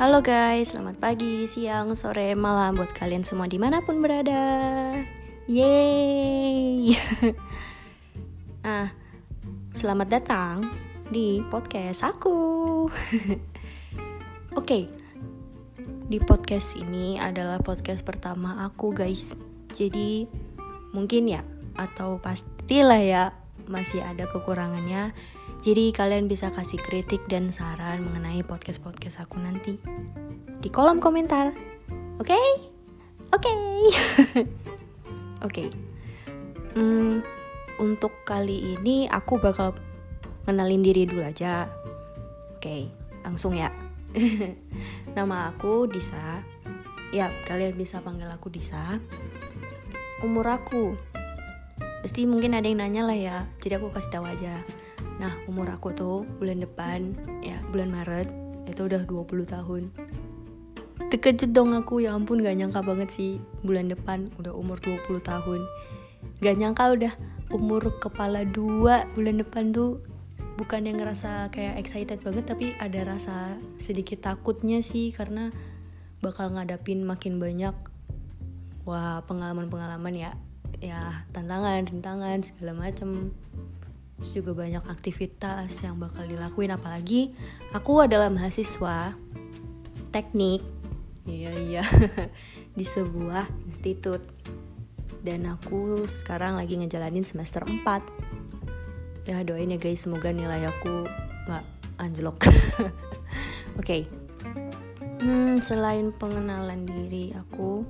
[0.00, 4.96] Halo guys, selamat pagi, siang, sore, malam buat kalian semua di mana pun berada.
[5.44, 6.96] Yeay!
[8.64, 8.88] nah,
[9.76, 10.64] selamat datang
[11.12, 12.88] di podcast aku.
[14.56, 14.88] Oke,
[16.08, 19.36] di podcast ini adalah podcast pertama aku guys.
[19.76, 20.24] Jadi
[20.96, 21.44] mungkin ya
[21.76, 23.22] atau pastilah ya
[23.68, 25.12] masih ada kekurangannya
[25.60, 29.76] jadi kalian bisa kasih kritik dan saran mengenai podcast-podcast aku nanti
[30.60, 31.52] di kolom komentar.
[32.16, 32.36] Oke?
[33.28, 33.52] Oke.
[35.46, 35.68] Oke.
[36.72, 37.20] Hmm,
[37.76, 39.76] untuk kali ini aku bakal
[40.48, 41.68] kenalin diri dulu aja.
[42.56, 42.88] Oke,
[43.20, 43.68] langsung ya.
[45.16, 46.40] Nama aku Disa.
[47.12, 48.96] Ya, kalian bisa panggil aku Disa.
[50.24, 50.96] Umur aku.
[52.00, 53.38] Pasti mungkin ada yang nanya lah ya.
[53.60, 54.64] Jadi aku kasih tahu aja.
[55.20, 57.12] Nah, umur aku tuh bulan depan,
[57.44, 58.32] ya bulan Maret,
[58.64, 59.92] itu udah 20 tahun.
[61.12, 65.60] Terkejut dong aku, ya ampun gak nyangka banget sih bulan depan udah umur 20 tahun.
[66.40, 67.12] Gak nyangka udah
[67.52, 70.00] umur kepala dua bulan depan tuh
[70.54, 75.50] bukan yang ngerasa kayak excited banget tapi ada rasa sedikit takutnya sih karena
[76.22, 77.74] bakal ngadapin makin banyak
[78.86, 80.30] wah pengalaman-pengalaman ya
[80.78, 83.34] ya tantangan rintangan segala macem
[84.20, 87.32] Terus juga banyak aktivitas yang bakal dilakuin apalagi
[87.72, 89.16] aku adalah mahasiswa
[90.12, 90.60] teknik.
[91.24, 91.84] Iya iya.
[92.78, 94.20] Di sebuah institut.
[95.24, 98.40] Dan aku sekarang lagi ngejalanin semester 4
[99.28, 101.08] ya doain ya guys semoga nilai aku
[101.48, 101.64] nggak
[101.96, 102.36] anjlok.
[102.44, 102.92] Oke.
[103.80, 104.02] Okay.
[105.20, 107.84] hmm, selain pengenalan diri aku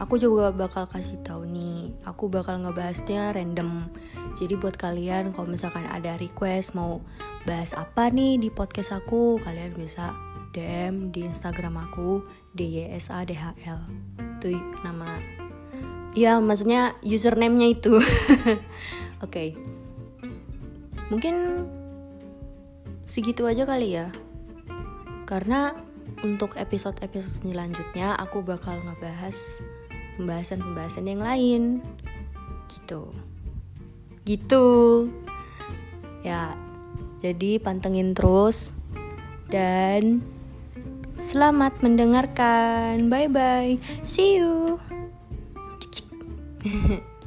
[0.00, 3.92] aku juga bakal kasih tahu nih aku bakal ngebahasnya random.
[4.40, 7.04] Jadi buat kalian kalau misalkan ada request mau
[7.44, 10.16] bahas apa nih di podcast aku kalian bisa
[10.56, 12.24] DM di Instagram aku
[12.56, 13.80] DYSADHL
[14.40, 15.20] itu nama
[16.16, 17.94] ya maksudnya username-nya itu.
[18.00, 18.56] Oke.
[19.20, 19.48] Okay.
[21.12, 21.66] mungkin
[23.04, 24.08] segitu aja kali ya.
[25.28, 25.74] Karena
[26.26, 29.62] untuk episode-episode selanjutnya aku bakal ngebahas
[30.18, 31.62] pembahasan-pembahasan yang lain.
[32.70, 33.12] Gitu.
[34.24, 34.66] Gitu.
[36.24, 36.56] Ya
[37.20, 38.72] jadi pantengin terus
[39.52, 40.24] dan
[41.20, 43.12] selamat mendengarkan.
[43.12, 44.80] Bye bye see you